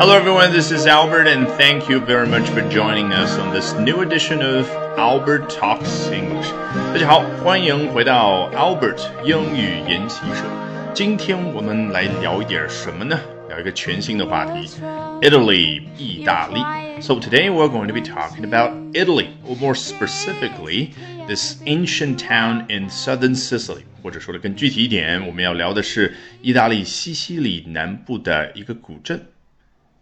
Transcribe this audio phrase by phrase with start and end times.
[0.00, 0.50] Hello, everyone.
[0.50, 4.42] This is Albert, and thank you very much for joining us on this new edition
[4.42, 6.50] of Albert Talks English.
[6.92, 10.44] 大家好，欢迎回到 Albert 英语研习社。
[10.94, 13.20] 今天我们来聊一点什么呢？
[13.48, 14.68] 聊一个全新的话题，
[15.20, 16.60] Italy，意大利。
[17.02, 20.90] So today we're going to be talking about Italy, or more specifically,
[21.28, 23.82] this ancient town in southern Sicily.
[24.02, 29.20] 或者说的更具体一点，我们要聊的是意大利西西里南部的一个古镇。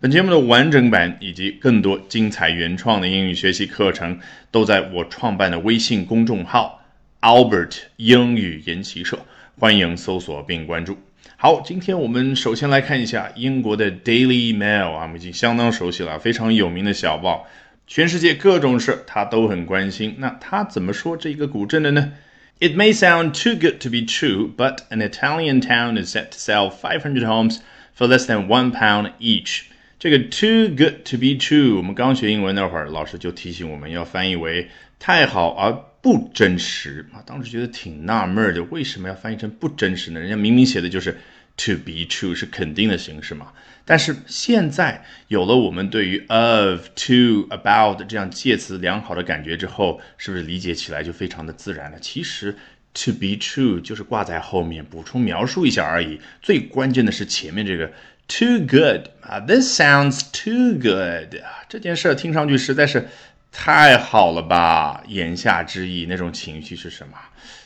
[0.03, 4.19] 本节目的完整版以及更多精彩原创的英语学习课程，
[4.51, 6.83] 都在我创办的微信公众号
[7.21, 9.17] Albert 英语研习社，
[9.57, 10.97] 欢迎搜索并关注。
[11.37, 17.47] 好，今天我们首先来看一下英国的 Daily Mail 啊，我们已经相当熟悉了，非常有名的小报，
[17.87, 20.15] 全世界各种事他都很关心。
[20.17, 22.11] 那他怎么说这个古镇的呢
[22.59, 26.69] ？It may sound too good to be true, but an Italian town is set to sell
[26.69, 27.59] 500 homes
[27.97, 29.67] for less than one pound each.
[30.03, 34.67] 这个 too good to be true，我们刚学英文那会儿，老师就提醒我们要翻译为
[34.99, 37.23] 太好而不真实啊。
[37.25, 40.19] 当时觉得挺纳闷的，为什么要翻译成不真实呢？
[40.19, 41.13] 人家明明写的就是
[41.55, 43.53] to be true，是肯定的形式嘛。
[43.85, 51.97] 但是现在有了我们对于 of、to、about 这样介词良好的感觉之后，是不是理解起来就非常的自然了？
[52.01, 52.51] 其实
[52.93, 57.89] to be true 就是挂在后面补充描述一下而已，最关键的是前面这个。
[58.27, 63.07] Too good 啊，This sounds too good 啊，这件事听上去实在是
[63.51, 65.03] 太好了吧？
[65.07, 67.17] 言下之意，那种情绪是什么？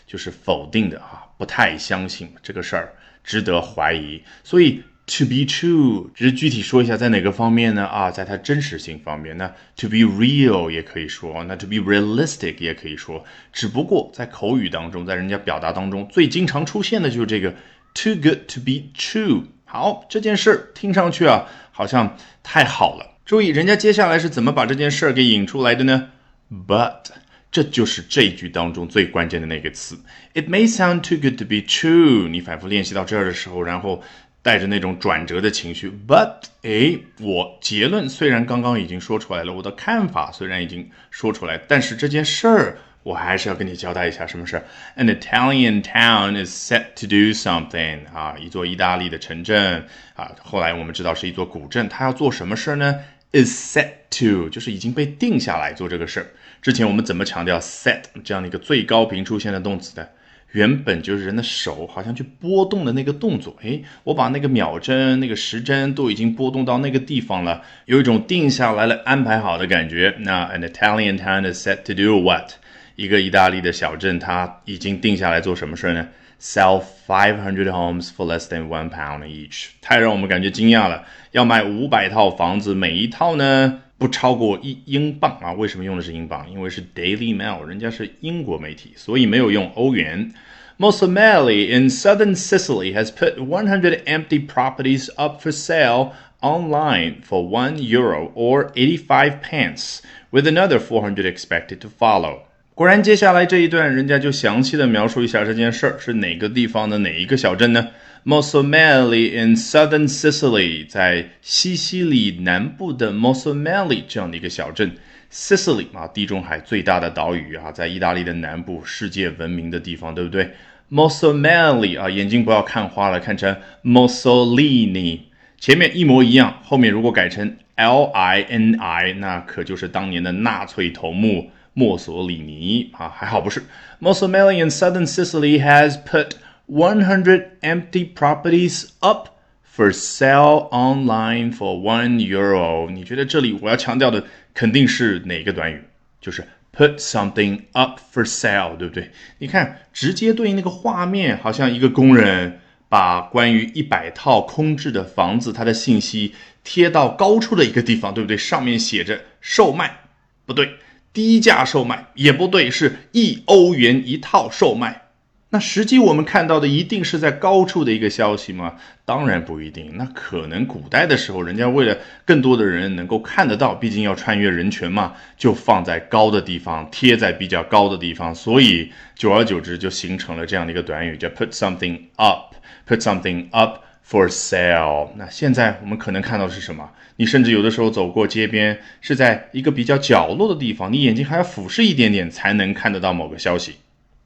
[0.06, 4.22] 就是否定的啊，不太相信这个事儿，值得怀疑。
[4.44, 7.86] 所以 to be true 只是具体说一下在哪个方面呢？
[7.86, 9.38] 啊，在它真实性方面。
[9.38, 9.48] 那
[9.78, 13.24] to be real 也可以说，那 to be realistic 也可以说。
[13.54, 17.52] 只不过在口语当中，在人家表达当中，最经常出现的就是这个
[17.94, 19.44] too good to be true。
[19.70, 23.06] 好，这件事听上去啊，好像太好了。
[23.26, 26.10] 注意，人家接下来是怎么把这件事儿给引出来的呢
[26.50, 27.08] ？But，
[27.52, 29.98] 这就是这一句当中最关键的那个词。
[30.34, 32.30] It may sound too good to be true。
[32.30, 34.02] 你反复练习到这儿的时候，然后
[34.42, 35.92] 带着那种转折的情绪。
[36.08, 42.78] But，哎，我结论虽然刚刚已经说出来了，我的看法虽然已经说出来，但是这件事儿。
[43.04, 44.62] 我还是要跟你交代一下什么事。
[44.98, 49.86] An Italian town is set to do something 啊，一座意大利的城镇
[50.16, 52.96] 啊，后来我们知道是一座古镇，它要做什么事呢
[53.32, 56.28] ？Is set to 就是已经被定下来做这个事儿。
[56.62, 60.12] 之前我们怎么强调 set 这样的一个最高频出现的动词的？
[60.54, 63.56] 原本就是人的手好像去拨动的那个动作。
[63.62, 70.16] 诶，我把那个秒针、那个时针都已经拨动到那个地方了，有一种定下来了、安排好的感觉。
[70.20, 72.54] 那 An Italian town is set to do what？
[72.97, 76.09] 一个意大利的小镇，它已经定下来做什么事呢？
[76.41, 81.05] Sell five hundred homes for less than one pound each，太让我们感觉惊讶了。
[81.31, 85.53] 要卖五百套房子，每一套呢不超过一英镑啊？
[85.53, 86.51] 为什么用的是英镑？
[86.51, 90.33] 因为是 Daily Mail，人家是英国媒体，所以没有用欧元。
[90.79, 96.11] Mosomeli in southern Sicily has put 100 empty properties up for sale
[96.41, 100.01] online for 1 euro or 85 pence,
[100.33, 102.46] with another 400 expected to follow.
[102.78, 107.88] 果然，接下来这一段，人家就详细的描述一下这件事儿是哪个地方的哪一个小镇呢
[108.24, 114.92] ？Mosomeli in southern Sicily，在西西里南部的 Mosomeli 这样的一个小镇。
[115.32, 120.52] Sicily 啊，地中海最大的岛屿啊，在意大利的南部，世界闻名的地方，对不对
[120.92, 125.22] ？Mosomeli 啊，眼睛不要看花了，看成 Mussolini，
[125.60, 131.50] 前面一模一样，后面如果改成 Lini，那可就是当年的纳粹头目。
[131.78, 133.62] 墨索里尼啊，还好不是。
[134.00, 136.32] m o s s o m e l i in southern Sicily has put
[136.66, 139.28] 100 empty properties up
[139.64, 142.90] for sale online for one euro。
[142.90, 144.24] 你觉得这里我要强调的
[144.56, 145.84] 肯定是哪个短语？
[146.20, 146.44] 就是
[146.76, 149.12] put something up for sale，对不对？
[149.38, 152.60] 你看，直接对应那个画面，好像一个工人
[152.90, 158.36] 把关于一百套空置的房子它的信息贴到高处的一个地方，对不对？
[158.36, 160.00] 上面写着售卖，
[160.48, 160.72] 不对。
[161.18, 165.02] 低价售卖也不对，是一欧元一套售卖。
[165.50, 168.76] 那实际我们看到的一定是在高处的一个消息吗？
[169.04, 169.94] 当然不一定。
[169.96, 178.36] 那可能古代的时候，人家为了更多的人能够看得到，毕竟要穿越人群嘛，就放在高的地方，贴在比较高的地方。
[178.36, 183.87] 所以久而久之就形成了这样的一个短语，叫 put something up，put something up。
[184.10, 185.10] For sale。
[185.18, 186.90] 那现在我们可能看到是什么？
[187.18, 193.76] 你甚至有的时候走过街边，是在一个比较角落的地方，你眼睛还要俯视一点点才能看得到某个消息。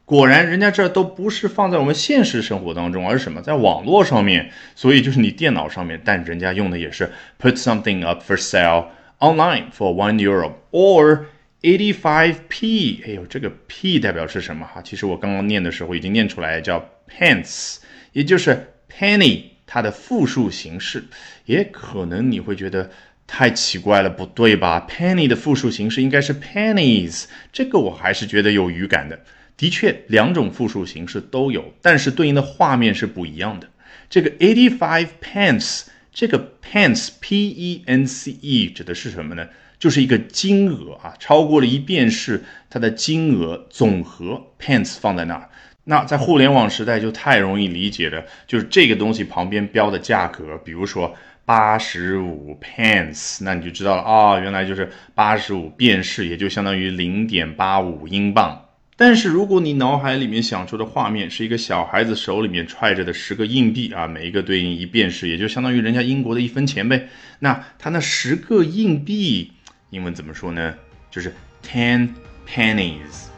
[0.05, 8.87] 果然，人家这都不是放在我们现实生活当中，而是什么，在网络上面，所以就是你电脑上面，但人家用的也是 put something up for sale
[9.19, 11.21] online for one euro or
[11.61, 13.01] eighty five p。
[13.07, 14.81] 哎呦，这个 p 代表是什么哈？
[14.81, 17.77] 其实我刚刚念的时候已经念出来，叫 pence，
[18.11, 19.43] 也就是 penny
[19.73, 21.06] 它的复数形式。
[21.45, 22.91] 也可能你会觉得
[23.25, 27.23] 太奇怪了，不对吧？penny 的复数形式应该是 pennies，
[27.53, 29.18] 这个我还是觉得有语感的。
[29.56, 33.69] 的确，两种复数形式都有，但是对应的画面是不一样的。
[34.09, 39.47] 这个 eighty five pence，这个 pence p e n c e 指的是什么呢？
[39.79, 45.50] 就是一个金额啊，超过了一便士，它的金额总和 pence 放在那儿。
[45.83, 58.67] 那在互联网时代就太容易理解了，就是这个东西旁边标的价格，比如说八十五 pence，那你就知道了啊，原来就是八十五便士，也就相当于零点八五英镑。
[58.95, 67.07] 但是如果你脑海里面想出的画面是一个小孩子手里面揣着的十个硬币啊，每一个对应一便士，也就相当于人家英国的一分钱呗。
[67.39, 69.51] 那他那十个硬币，
[69.89, 70.75] 英文怎么说呢？
[71.09, 71.33] 就是
[71.65, 72.09] ten
[72.47, 73.30] pennies。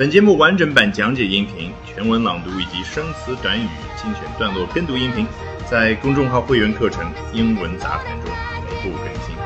[0.00, 3.68] 本节目完整版讲解音频、全文朗读以及生词短语
[4.02, 5.26] 精选段落跟读音频，
[5.70, 7.04] 在公众号会员课程
[7.34, 8.32] 《英文杂谈》中
[8.80, 9.36] 同步更新。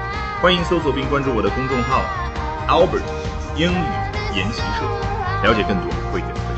[0.40, 2.04] 欢迎搜索并关注我的公众号
[2.68, 3.02] Albert
[3.56, 4.86] 英语研习社。
[5.42, 6.53] 了解更多会员。